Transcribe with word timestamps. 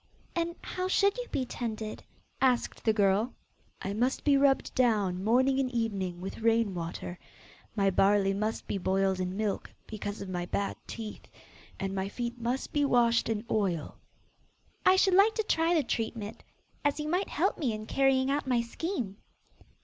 'And 0.35 0.55
how 0.63 0.87
should 0.87 1.15
you 1.19 1.27
be 1.29 1.45
tended?' 1.45 2.03
asked 2.41 2.83
the 2.85 2.91
girl. 2.91 3.35
'I 3.83 3.93
must 3.93 4.23
be 4.23 4.35
rubbed 4.35 4.73
down 4.73 5.23
morning 5.23 5.59
and 5.59 5.69
evening 5.69 6.19
with 6.21 6.39
rain 6.39 6.73
water, 6.73 7.19
my 7.75 7.91
barley 7.91 8.33
must 8.33 8.65
be 8.65 8.79
boiled 8.79 9.19
in 9.19 9.37
milk, 9.37 9.71
because 9.85 10.19
of 10.19 10.27
my 10.27 10.47
bad 10.47 10.75
teeth, 10.87 11.27
and 11.79 11.93
my 11.93 12.09
feet 12.09 12.39
must 12.41 12.73
be 12.73 12.83
washed 12.83 13.29
in 13.29 13.45
oil.' 13.51 13.95
'I 14.87 14.95
should 14.95 15.13
like 15.13 15.35
to 15.35 15.43
try 15.43 15.75
the 15.75 15.83
treatment, 15.83 16.43
as 16.83 16.99
you 16.99 17.07
might 17.07 17.29
help 17.29 17.59
me 17.59 17.71
in 17.71 17.85
carrying 17.85 18.31
out 18.31 18.47
my 18.47 18.59
scheme. 18.63 19.17